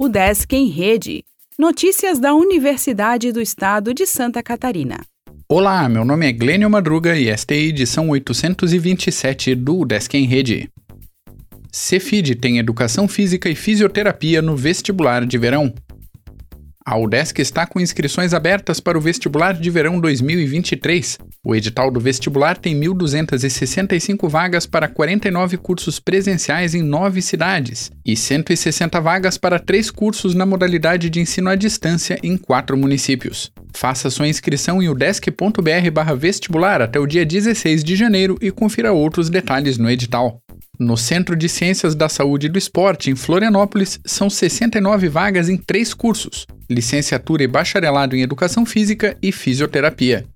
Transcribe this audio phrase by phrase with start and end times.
[0.00, 1.24] O Desk em Rede.
[1.58, 5.00] Notícias da Universidade do Estado de Santa Catarina.
[5.48, 10.24] Olá, meu nome é Glênio Madruga e esta é a edição 827 do Desk em
[10.24, 10.70] Rede.
[11.72, 15.74] Cefid tem Educação Física e Fisioterapia no vestibular de verão.
[16.86, 21.18] A UDESC está com inscrições abertas para o vestibular de verão 2023.
[21.48, 28.14] O edital do vestibular tem 1.265 vagas para 49 cursos presenciais em nove cidades e
[28.14, 33.50] 160 vagas para três cursos na modalidade de ensino à distância em quatro municípios.
[33.72, 39.78] Faça sua inscrição em udesc.br/vestibular até o dia 16 de janeiro e confira outros detalhes
[39.78, 40.42] no edital.
[40.78, 45.56] No Centro de Ciências da Saúde e do Esporte, em Florianópolis, são 69 vagas em
[45.56, 50.26] três cursos: licenciatura e bacharelado em Educação Física e Fisioterapia.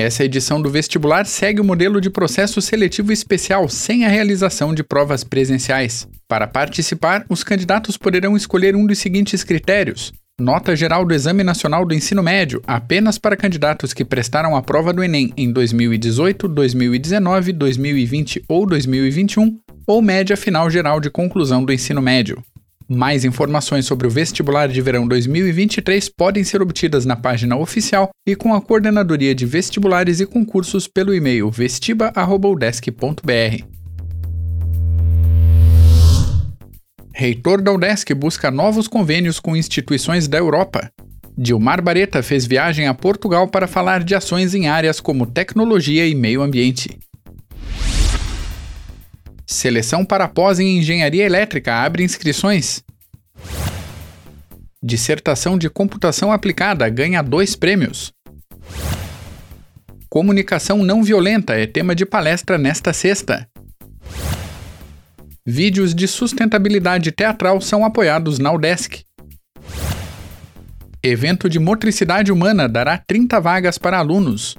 [0.00, 4.82] Essa edição do vestibular segue o modelo de processo seletivo especial sem a realização de
[4.82, 6.08] provas presenciais.
[6.26, 11.84] Para participar, os candidatos poderão escolher um dos seguintes critérios: Nota geral do Exame Nacional
[11.84, 17.52] do Ensino Médio apenas para candidatos que prestaram a prova do Enem em 2018, 2019,
[17.52, 22.42] 2020 ou 2021, ou média final geral de conclusão do ensino médio.
[22.92, 28.34] Mais informações sobre o vestibular de verão 2023 podem ser obtidas na página oficial e
[28.34, 33.64] com a Coordenadoria de Vestibulares e Concursos pelo e-mail vestiba.udesc.br.
[37.14, 40.90] Reitor da UDESC busca novos convênios com instituições da Europa.
[41.38, 46.14] Dilmar Bareta fez viagem a Portugal para falar de ações em áreas como tecnologia e
[46.16, 46.98] meio ambiente.
[49.60, 52.82] Seleção para pós em Engenharia Elétrica abre inscrições.
[54.82, 58.10] Dissertação de Computação Aplicada ganha dois prêmios.
[60.08, 63.46] Comunicação não violenta é tema de palestra nesta sexta.
[65.44, 69.04] Vídeos de sustentabilidade teatral são apoiados na UDESC.
[71.02, 74.56] Evento de motricidade humana dará 30 vagas para alunos.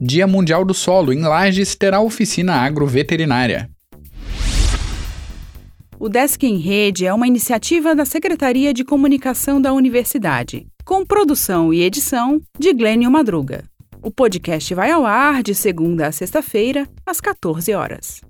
[0.00, 3.70] Dia Mundial do Solo em Lages terá oficina agroveterinária.
[5.98, 11.72] O Desk em Rede é uma iniciativa da Secretaria de Comunicação da Universidade, com produção
[11.72, 13.64] e edição de Glênio Madruga.
[14.02, 18.20] O podcast vai ao ar de segunda a sexta-feira, às 14 horas.